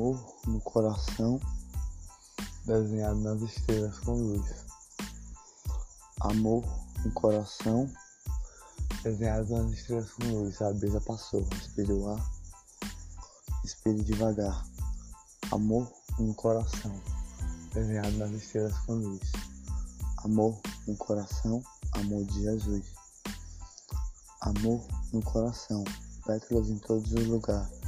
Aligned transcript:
Amor 0.00 0.34
no 0.46 0.60
coração, 0.62 1.38
desenhado 2.64 3.20
nas 3.20 3.42
estrelas 3.42 3.98
com 3.98 4.14
luz. 4.14 4.64
Amor 6.20 6.64
no 7.04 7.12
coração, 7.12 7.86
desenhado 9.02 9.52
nas 9.54 9.72
estrelas 9.72 10.10
com 10.12 10.24
luz. 10.24 10.62
A 10.62 10.72
brisa 10.72 11.02
passou, 11.02 11.46
respire 11.52 11.92
o 11.92 12.08
ar, 12.08 12.30
respire 13.62 14.02
devagar. 14.02 14.66
Amor 15.52 15.92
no 16.18 16.32
coração, 16.32 16.98
desenhado 17.74 18.16
nas 18.16 18.30
estrelas 18.30 18.78
com 18.86 18.94
luz. 18.94 19.32
Amor 20.24 20.58
no 20.88 20.96
coração, 20.96 21.62
amor 21.92 22.24
de 22.24 22.40
Jesus. 22.40 22.86
Amor 24.40 24.82
no 25.12 25.20
coração, 25.20 25.84
pétalas 26.24 26.70
em 26.70 26.78
todos 26.78 27.12
os 27.12 27.26
lugares. 27.26 27.78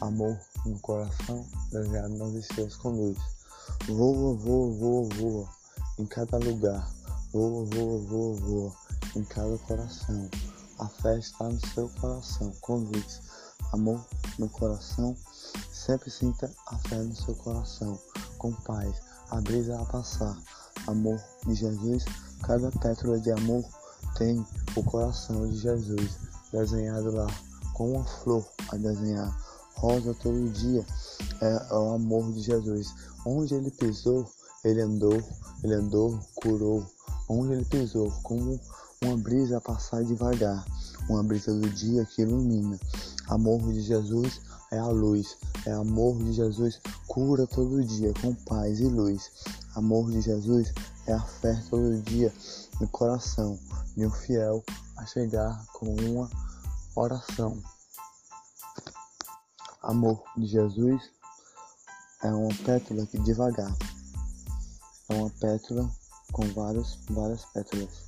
Amor 0.00 0.38
no 0.64 0.78
coração, 0.80 1.46
desenhado 1.70 2.16
nas 2.16 2.34
estrelas 2.34 2.76
com 2.76 2.90
luz. 2.90 3.18
Voa, 3.86 4.34
voa, 4.36 4.74
voa, 4.76 5.08
voa, 5.14 5.48
em 5.98 6.06
cada 6.06 6.38
lugar. 6.38 6.88
Voa, 7.32 7.64
voa, 7.66 7.98
voa, 8.02 8.36
voa, 8.36 8.72
em 9.16 9.24
cada 9.24 9.56
coração. 9.58 10.28
A 10.78 10.88
fé 10.88 11.18
está 11.18 11.48
no 11.48 11.66
seu 11.68 11.88
coração, 12.00 12.52
com 12.60 12.76
luz. 12.76 13.20
Amor 13.72 14.04
no 14.38 14.48
coração, 14.48 15.16
sempre 15.72 16.10
sinta 16.10 16.52
a 16.68 16.76
fé 16.78 16.96
no 16.96 17.14
seu 17.14 17.34
coração, 17.36 17.98
com 18.38 18.52
paz. 18.52 19.00
A 19.30 19.40
brisa 19.40 19.80
a 19.80 19.84
passar. 19.86 20.36
Amor 20.86 21.20
de 21.46 21.54
Jesus, 21.54 22.04
cada 22.42 22.70
pétala 22.72 23.18
de 23.18 23.30
amor 23.30 23.64
tem 24.16 24.44
o 24.76 24.82
coração 24.82 25.48
de 25.48 25.56
Jesus 25.58 26.18
desenhado 26.52 27.12
lá, 27.12 27.26
com 27.72 27.92
uma 27.92 28.04
flor 28.04 28.44
a 28.68 28.76
desenhar 28.76 29.34
rosa 29.74 30.14
todo 30.14 30.50
dia 30.50 30.84
é 31.40 31.74
o 31.74 31.94
amor 31.94 32.32
de 32.32 32.40
Jesus. 32.40 32.94
Onde 33.26 33.54
ele 33.54 33.70
pisou, 33.70 34.28
ele 34.64 34.80
andou, 34.80 35.22
ele 35.62 35.74
andou, 35.74 36.18
curou. 36.36 36.86
Onde 37.28 37.54
ele 37.54 37.64
pisou, 37.64 38.10
como 38.22 38.60
uma 39.02 39.16
brisa 39.16 39.60
passar 39.60 40.04
devagar, 40.04 40.64
uma 41.08 41.22
brisa 41.22 41.52
do 41.52 41.68
dia 41.70 42.04
que 42.04 42.22
ilumina. 42.22 42.78
Amor 43.28 43.60
de 43.72 43.80
Jesus 43.80 44.40
é 44.70 44.78
a 44.78 44.88
luz, 44.88 45.36
é 45.66 45.72
amor 45.72 46.16
de 46.18 46.32
Jesus, 46.32 46.80
cura 47.06 47.46
todo 47.46 47.84
dia 47.84 48.12
com 48.20 48.34
paz 48.34 48.80
e 48.80 48.86
luz. 48.86 49.30
Amor 49.74 50.10
de 50.10 50.20
Jesus 50.20 50.72
é 51.06 51.12
a 51.12 51.20
fé 51.20 51.60
todo 51.68 52.00
dia 52.02 52.32
no 52.80 52.88
coração 52.88 53.58
de 53.96 54.06
um 54.06 54.10
fiel 54.10 54.62
a 54.96 55.06
chegar 55.06 55.64
com 55.72 55.94
uma 55.94 56.30
oração. 56.94 57.60
Amor 59.82 60.22
de 60.36 60.46
Jesus 60.46 61.10
é 62.22 62.30
uma 62.30 62.54
pétala 62.64 63.04
que 63.04 63.18
devagar. 63.18 63.76
É 65.08 65.14
uma 65.16 65.28
pétala 65.28 65.90
com 66.30 66.46
várias, 66.52 67.00
várias 67.10 67.44
pétalas. 67.46 68.04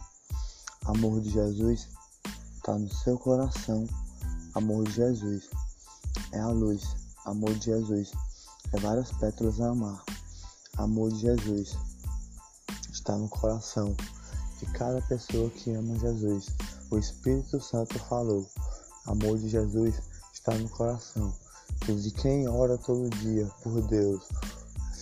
Amor 0.84 1.20
de 1.20 1.30
Jesus 1.30 1.88
está 2.54 2.78
no 2.78 2.88
seu 2.88 3.18
coração. 3.18 3.88
Amor 4.54 4.84
de 4.84 4.92
Jesus 4.92 5.50
é 6.30 6.38
a 6.38 6.46
luz. 6.46 6.94
Amor 7.24 7.52
de 7.54 7.64
Jesus 7.64 8.12
é 8.72 8.78
várias 8.78 9.10
pétalas 9.10 9.60
a 9.60 9.70
amar. 9.70 10.04
Amor 10.76 11.10
de 11.10 11.22
Jesus 11.22 11.76
está 12.92 13.16
no 13.16 13.28
coração 13.28 13.96
de 14.60 14.66
cada 14.66 15.02
pessoa 15.02 15.50
que 15.50 15.72
ama 15.72 15.98
Jesus. 15.98 16.46
O 16.92 16.98
Espírito 16.98 17.60
Santo 17.60 17.98
falou. 17.98 18.48
Amor 19.06 19.38
de 19.38 19.48
Jesus 19.48 20.00
está 20.32 20.54
no 20.54 20.68
coração 20.68 21.34
de 21.92 22.10
quem 22.12 22.48
ora 22.48 22.78
todo 22.78 23.10
dia 23.18 23.46
por 23.62 23.82
Deus, 23.82 24.26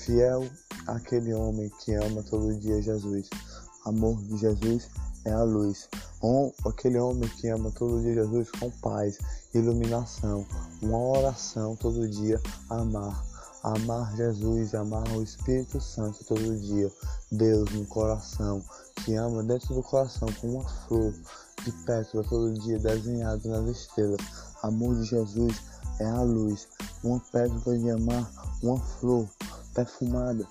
fiel 0.04 0.48
àquele 0.88 1.32
homem 1.32 1.70
que 1.78 1.94
ama 1.94 2.24
todo 2.24 2.58
dia 2.58 2.82
Jesus. 2.82 3.30
Amor 3.86 4.20
de 4.22 4.36
Jesus 4.36 4.90
é 5.24 5.30
a 5.30 5.44
luz. 5.44 5.88
Um, 6.22 6.50
aquele 6.66 6.98
homem 6.98 7.28
que 7.28 7.48
ama 7.48 7.70
todo 7.70 8.02
dia 8.02 8.14
Jesus 8.14 8.50
com 8.50 8.68
paz, 8.80 9.18
iluminação, 9.54 10.44
uma 10.82 10.98
oração 10.98 11.76
todo 11.76 12.08
dia, 12.08 12.40
amar. 12.68 13.24
Amar 13.62 14.16
Jesus, 14.16 14.74
amar 14.74 15.06
o 15.12 15.22
Espírito 15.22 15.80
Santo 15.80 16.24
todo 16.24 16.58
dia. 16.58 16.90
Deus 17.30 17.70
no 17.70 17.86
coração, 17.86 18.60
que 19.04 19.14
ama 19.14 19.44
dentro 19.44 19.72
do 19.72 19.84
coração 19.84 20.28
com 20.40 20.56
uma 20.56 20.68
flor 20.68 21.14
de 21.64 21.70
pétala 21.84 22.24
todo 22.24 22.52
dia 22.54 22.80
desenhado 22.80 23.48
nas 23.48 23.68
estrelas. 23.68 24.20
Amor 24.64 24.96
de 24.96 25.04
Jesus 25.04 25.71
é 25.98 26.06
a 26.06 26.22
luz, 26.22 26.68
uma 27.02 27.20
pétala 27.20 27.78
de 27.78 27.90
amar, 27.90 28.30
uma 28.62 28.78
flor 28.78 29.28
perfumada, 29.74 30.46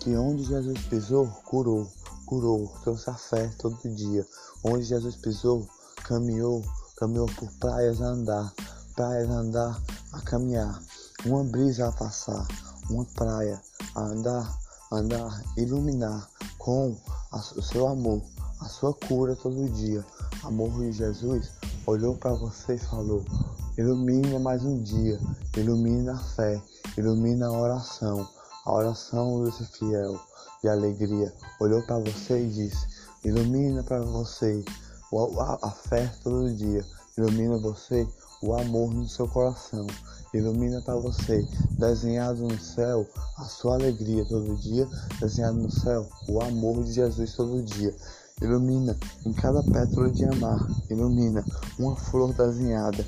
que 0.00 0.16
onde 0.16 0.44
Jesus 0.44 0.78
pisou, 0.86 1.26
curou, 1.44 1.86
curou, 2.26 2.72
trouxe 2.82 3.10
a 3.10 3.14
fé 3.14 3.50
todo 3.58 3.76
dia. 3.94 4.26
Onde 4.64 4.84
Jesus 4.84 5.16
pisou, 5.16 5.66
caminhou, 6.04 6.62
caminhou 6.96 7.26
por 7.38 7.50
praias 7.58 8.00
a 8.00 8.06
andar, 8.06 8.52
praias 8.94 9.30
a 9.30 9.34
andar, 9.34 9.82
a 10.12 10.20
caminhar, 10.22 10.82
uma 11.24 11.44
brisa 11.44 11.88
a 11.88 11.92
passar, 11.92 12.46
uma 12.90 13.04
praia 13.04 13.60
a 13.94 14.00
andar, 14.02 14.58
andar, 14.92 15.42
iluminar 15.56 16.28
com 16.58 16.96
a, 17.32 17.38
o 17.38 17.62
seu 17.62 17.86
amor, 17.86 18.22
a 18.60 18.64
sua 18.66 18.94
cura 18.94 19.36
todo 19.36 19.68
dia. 19.70 20.04
Amor 20.44 20.70
de 20.80 20.92
Jesus 20.92 21.50
olhou 21.86 22.16
para 22.16 22.32
você 22.32 22.74
e 22.74 22.78
falou: 22.78 23.24
Ilumina 23.78 24.38
mais 24.38 24.64
um 24.64 24.82
dia, 24.82 25.20
ilumina 25.54 26.14
a 26.14 26.18
fé, 26.18 26.62
ilumina 26.96 27.48
a 27.48 27.52
oração, 27.52 28.26
a 28.64 28.72
oração 28.72 29.44
desse 29.44 29.66
fiel 29.66 30.18
de 30.62 30.68
alegria. 30.70 31.30
Olhou 31.60 31.82
para 31.82 31.98
você 31.98 32.42
e 32.42 32.48
disse: 32.48 32.86
Ilumina 33.22 33.82
para 33.82 34.00
você 34.00 34.64
a, 35.12 35.66
a 35.66 35.70
fé 35.70 36.10
todo 36.24 36.54
dia, 36.54 36.82
ilumina 37.18 37.58
você 37.58 38.08
o 38.42 38.54
amor 38.54 38.94
no 38.94 39.06
seu 39.06 39.28
coração, 39.28 39.86
ilumina 40.32 40.80
para 40.80 40.96
você, 40.96 41.46
desenhado 41.78 42.48
no 42.48 42.58
céu, 42.58 43.06
a 43.36 43.44
sua 43.44 43.74
alegria 43.74 44.24
todo 44.24 44.56
dia, 44.56 44.88
desenhado 45.20 45.58
no 45.58 45.70
céu, 45.70 46.08
o 46.30 46.40
amor 46.40 46.82
de 46.82 46.92
Jesus 46.94 47.34
todo 47.34 47.62
dia. 47.62 47.94
Ilumina 48.40 48.94
em 49.24 49.32
cada 49.32 49.62
pétala 49.62 50.10
de 50.10 50.24
amar, 50.24 50.66
ilumina 50.90 51.44
uma 51.78 51.96
flor 51.96 52.34
desenhada, 52.34 53.02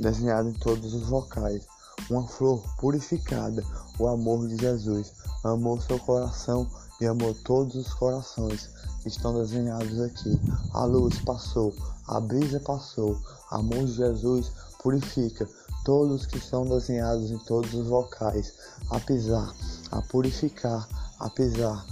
desenhada 0.00 0.48
em 0.48 0.54
todos 0.54 0.94
os 0.94 1.08
vocais, 1.08 1.66
uma 2.10 2.26
flor 2.26 2.62
purificada, 2.78 3.62
o 3.98 4.08
amor 4.08 4.48
de 4.48 4.56
Jesus. 4.56 5.12
Amou 5.44 5.80
seu 5.80 5.98
coração 5.98 6.68
e 7.00 7.06
amou 7.06 7.34
todos 7.44 7.74
os 7.74 7.92
corações 7.94 8.68
que 9.02 9.08
estão 9.08 9.34
desenhados 9.34 10.00
aqui. 10.00 10.38
A 10.74 10.84
luz 10.84 11.18
passou, 11.20 11.74
a 12.06 12.20
brisa 12.20 12.60
passou, 12.60 13.18
amor 13.50 13.84
de 13.84 13.92
Jesus 13.92 14.50
purifica 14.82 15.46
todos 15.84 16.26
que 16.26 16.38
são 16.38 16.66
desenhados 16.66 17.30
em 17.30 17.38
todos 17.38 17.72
os 17.74 17.86
vocais, 17.86 18.54
a 18.90 19.00
pisar, 19.00 19.54
a 19.90 20.02
purificar, 20.02 20.88
a 21.18 21.30
pisar, 21.30 21.84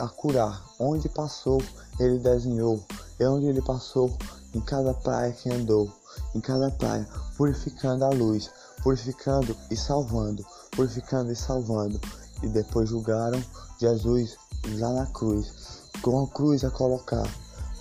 a 0.00 0.08
curar. 0.08 0.62
Onde 0.78 1.08
passou, 1.08 1.62
ele 1.98 2.18
desenhou, 2.18 2.84
e 3.18 3.24
onde 3.24 3.46
ele 3.46 3.62
passou, 3.62 4.16
em 4.54 4.60
cada 4.60 4.94
praia 4.94 5.32
que 5.32 5.50
andou, 5.50 5.90
em 6.34 6.40
cada 6.40 6.70
praia, 6.70 7.06
purificando 7.36 8.04
a 8.04 8.10
luz, 8.10 8.50
purificando 8.82 9.56
e 9.70 9.76
salvando, 9.76 10.44
purificando 10.70 11.32
e 11.32 11.36
salvando. 11.36 12.00
E 12.42 12.48
depois 12.48 12.88
julgaram 12.88 13.42
Jesus 13.78 14.36
lá 14.78 14.92
na 14.92 15.06
cruz, 15.06 15.90
com 16.02 16.22
a 16.22 16.28
cruz 16.28 16.64
a 16.64 16.70
colocar, 16.70 17.26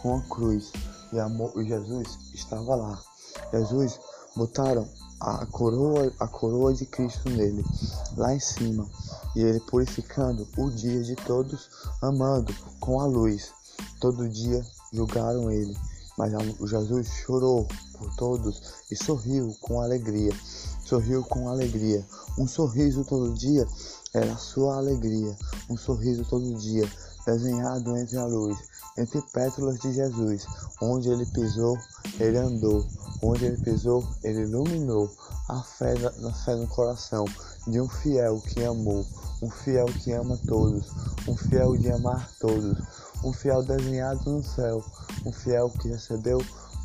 com 0.02 0.16
a 0.18 0.22
cruz. 0.22 0.72
E, 1.12 1.20
amor, 1.20 1.52
Jesus 1.64 2.18
estava 2.34 2.76
lá. 2.76 3.00
Jesus 3.52 4.00
botaram 4.36 4.88
a 5.20 5.46
coroa, 5.46 6.12
a 6.20 6.28
coroa 6.28 6.74
de 6.74 6.86
Cristo 6.86 7.30
nele, 7.30 7.64
lá 8.18 8.34
em 8.34 8.40
cima, 8.40 8.86
e 9.36 9.42
ele 9.42 9.60
purificando 9.62 10.48
o 10.58 10.70
dia 10.70 11.02
de 11.02 11.16
todos, 11.16 11.70
amando 12.02 12.54
com 12.80 13.00
a 13.00 13.06
luz. 13.06 13.54
Todo 14.00 14.28
dia 14.28 14.62
julgaram 14.92 15.50
ele, 15.50 15.76
mas 16.18 16.32
Jesus 16.70 17.08
chorou 17.08 17.68
por 17.98 18.16
todos 18.16 18.62
e 18.92 18.96
sorriu 18.96 19.56
com 19.62 19.82
alegria. 19.82 20.34
Sorriu 20.86 21.24
com 21.24 21.50
alegria. 21.50 22.06
Um 22.38 22.48
sorriso 22.48 23.04
todo 23.06 23.34
dia 23.34 23.66
era 24.14 24.36
sua 24.38 24.78
alegria. 24.78 25.36
Um 25.70 25.78
sorriso 25.78 26.26
todo 26.26 26.56
dia, 26.58 26.88
desenhado 27.26 27.98
entre 27.98 28.18
a 28.18 28.26
luz, 28.26 28.58
entre 28.98 29.22
pétalas 29.34 29.80
de 29.80 29.94
Jesus. 29.94 30.46
Onde 30.82 31.10
ele 31.10 31.26
pisou, 31.28 31.78
ele 32.20 32.38
andou. 32.38 32.86
Onde 33.22 33.46
ele 33.46 33.58
pisou, 33.58 34.04
ele 34.24 34.42
iluminou 34.42 35.10
a 35.50 35.62
fé, 35.62 35.94
na 36.20 36.34
fé 36.34 36.56
no 36.56 36.68
coração 36.68 37.26
de 37.68 37.80
um 37.80 37.88
fiel 37.88 38.42
que 38.42 38.64
amou, 38.64 39.06
um 39.42 39.50
fiel 39.50 39.86
que 39.86 40.12
ama 40.12 40.38
todos, 40.46 40.92
um 41.28 41.36
fiel 41.36 41.78
de 41.78 41.92
amar 41.92 42.30
todos, 42.40 42.78
um 43.24 43.32
fiel 43.32 43.64
desenhado 43.64 44.30
no 44.30 44.44
céu, 44.44 44.84
um 45.26 45.32
fiel 45.32 45.70
que 45.70 45.88
recebeu 45.88 46.40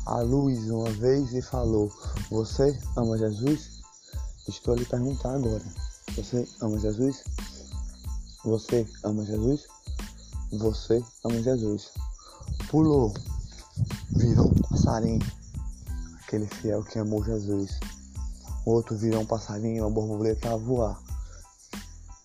a 0.05 0.21
luz 0.21 0.69
uma 0.69 0.89
vez 0.91 1.33
e 1.33 1.41
falou: 1.41 1.91
Você 2.31 2.77
ama 2.95 3.17
Jesus? 3.17 3.79
Estou 4.47 4.75
lhe 4.75 4.85
perguntar 4.85 5.35
agora. 5.35 5.63
Você 6.15 6.47
ama 6.61 6.79
Jesus? 6.79 7.23
Você 8.43 8.87
ama 9.03 9.25
Jesus? 9.25 9.67
Você 10.51 11.03
ama 11.23 11.41
Jesus. 11.43 11.91
Pulou, 12.69 13.13
virou 14.11 14.47
um 14.47 14.55
passarinho, 14.55 15.21
aquele 16.23 16.47
fiel 16.47 16.83
que 16.83 16.97
amou 16.97 17.23
Jesus. 17.23 17.79
Outro 18.65 18.97
virou 18.97 19.21
um 19.21 19.25
passarinho, 19.25 19.83
uma 19.83 19.91
borboleta 19.91 20.51
a 20.51 20.57
voar, 20.57 20.99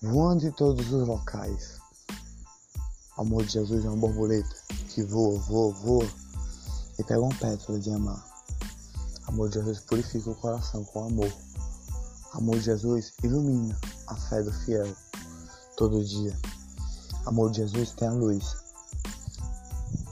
voando 0.00 0.46
em 0.46 0.52
todos 0.52 0.90
os 0.90 1.06
locais. 1.06 1.78
Amor 3.18 3.44
de 3.44 3.52
Jesus 3.52 3.84
é 3.84 3.88
uma 3.88 3.98
borboleta 3.98 4.56
que 4.88 5.02
voa, 5.02 5.38
voa, 5.40 5.72
voa 5.74 6.08
e 6.98 7.04
pega 7.04 7.20
uma 7.20 7.34
pétala 7.34 7.78
de 7.78 7.90
amar. 7.90 8.24
Amor 9.26 9.48
de 9.48 9.56
Jesus 9.56 9.80
purifica 9.80 10.30
o 10.30 10.34
coração 10.34 10.82
com 10.84 11.04
amor. 11.04 11.32
Amor 12.32 12.58
de 12.58 12.64
Jesus 12.64 13.12
ilumina 13.22 13.78
a 14.06 14.16
fé 14.16 14.42
do 14.42 14.52
fiel 14.52 14.94
todo 15.76 16.04
dia. 16.04 16.36
Amor 17.26 17.50
de 17.50 17.58
Jesus 17.58 17.92
tem 17.92 18.06
a 18.06 18.12
luz. 18.12 18.56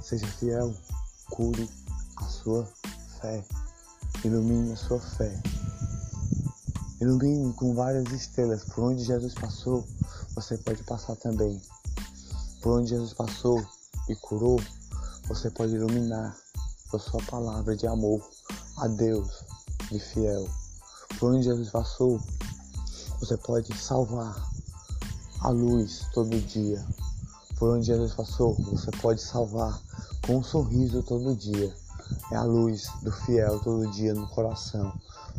Seja 0.03 0.27
fiel, 0.27 0.75
cure 1.31 1.69
a 2.17 2.25
sua 2.25 2.67
fé. 3.21 3.45
Ilumine 4.25 4.73
a 4.73 4.77
sua 4.77 4.99
fé. 4.99 5.43
Ilumine 7.03 7.53
com 7.53 7.75
várias 7.75 8.11
estrelas. 8.13 8.65
Por 8.65 8.85
onde 8.85 9.05
Jesus 9.05 9.35
passou, 9.35 9.87
você 10.35 10.57
pode 10.57 10.83
passar 10.85 11.15
também. 11.17 11.61
Por 12.63 12.81
onde 12.81 12.91
Jesus 12.91 13.13
passou 13.13 13.63
e 14.09 14.17
curou, 14.17 14.59
você 15.29 15.51
pode 15.51 15.75
iluminar 15.75 16.35
com 16.91 16.97
a 16.97 17.01
sua 17.01 17.23
palavra 17.25 17.77
de 17.77 17.87
amor 17.87 18.27
a 18.79 18.89
Deus 18.89 19.45
de 19.91 19.99
fiel. 19.99 20.49
Por 21.19 21.35
onde 21.35 21.45
Jesus 21.45 21.69
passou, 21.69 22.19
você 23.21 23.37
pode 23.37 23.77
salvar 23.77 24.51
a 25.43 25.49
luz 25.49 26.07
todo 26.15 26.41
dia. 26.41 26.85
Por 27.59 27.77
onde 27.77 27.87
Jesus 27.87 28.15
passou, 28.15 28.55
você 28.55 28.91
pode 28.93 29.21
salvar 29.21 29.81
com 30.25 30.37
um 30.37 30.43
sorriso 30.43 31.03
todo 31.03 31.35
dia. 31.35 31.75
É 32.31 32.37
a 32.37 32.45
luz 32.45 32.87
do 33.03 33.11
fiel 33.11 33.59
todo 33.61 33.91
dia 33.91 34.15
no 34.15 34.29
coração. 34.29 34.93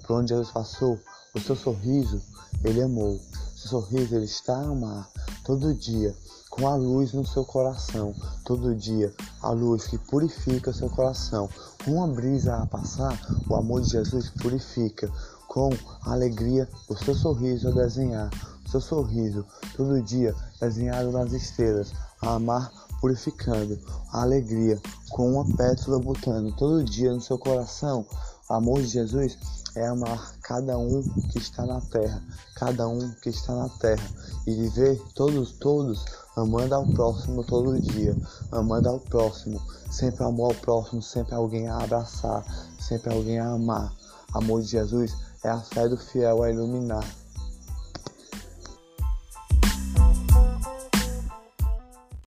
Por 0.05 0.17
onde 0.17 0.29
Jesus 0.29 0.51
passou, 0.51 0.99
o 1.33 1.39
seu 1.39 1.55
sorriso, 1.55 2.21
ele 2.63 2.81
amou. 2.81 3.15
O 3.15 3.57
seu 3.57 3.69
sorriso, 3.69 4.15
ele 4.15 4.25
está 4.25 4.55
a 4.55 4.65
amar 4.65 5.09
todo 5.45 5.73
dia. 5.73 6.13
Com 6.49 6.67
a 6.67 6.75
luz 6.75 7.13
no 7.13 7.25
seu 7.25 7.43
coração, 7.45 8.13
todo 8.45 8.75
dia, 8.75 9.11
a 9.41 9.49
luz 9.51 9.87
que 9.87 9.97
purifica 9.97 10.71
seu 10.71 10.89
coração. 10.89 11.49
Uma 11.87 12.07
brisa 12.07 12.57
a 12.57 12.65
passar, 12.67 13.19
o 13.49 13.55
amor 13.55 13.81
de 13.81 13.89
Jesus 13.89 14.29
purifica. 14.29 15.11
Com 15.47 15.69
alegria, 16.03 16.67
o 16.89 16.95
seu 16.95 17.13
sorriso 17.13 17.69
a 17.69 17.71
desenhar 17.71 18.29
seu 18.73 18.81
sorriso, 18.81 19.45
todo 19.75 20.01
dia 20.01 20.35
desenhado 20.59 21.11
nas 21.11 21.31
estrelas, 21.31 21.93
a 22.21 22.35
amar 22.35 22.71
purificando, 22.99 23.79
a 24.11 24.23
alegria 24.23 24.81
com 25.11 25.33
uma 25.33 25.45
pétala 25.55 25.99
botando 25.99 26.55
todo 26.55 26.83
dia 26.83 27.13
no 27.13 27.21
seu 27.21 27.37
coração. 27.37 28.05
O 28.49 28.53
amor 28.53 28.81
de 28.81 28.87
Jesus 28.87 29.37
é 29.75 29.85
amar 29.85 30.33
cada 30.41 30.77
um 30.77 31.03
que 31.31 31.37
está 31.37 31.65
na 31.67 31.81
terra, 31.81 32.23
cada 32.55 32.87
um 32.87 33.11
que 33.21 33.29
está 33.29 33.53
na 33.53 33.69
terra 33.69 34.03
e 34.47 34.55
viver 34.55 34.99
todos, 35.13 35.51
todos 35.51 36.03
amando 36.35 36.73
ao 36.73 36.87
próximo 36.87 37.43
todo 37.43 37.79
dia, 37.79 38.15
amando 38.51 38.89
ao 38.89 38.99
próximo, 38.99 39.61
sempre 39.91 40.23
amor 40.23 40.53
ao 40.53 40.61
próximo, 40.61 41.01
sempre 41.01 41.35
alguém 41.35 41.67
a 41.67 41.77
abraçar, 41.77 42.43
sempre 42.79 43.13
alguém 43.13 43.37
a 43.37 43.49
amar. 43.49 43.93
Amor 44.33 44.63
de 44.63 44.69
Jesus 44.69 45.15
é 45.43 45.49
a 45.49 45.59
fé 45.59 45.87
do 45.87 45.97
fiel 45.97 46.41
a 46.41 46.49
iluminar 46.49 47.03